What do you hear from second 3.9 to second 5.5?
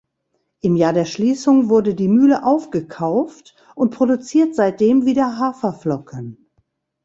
produziert seitdem wieder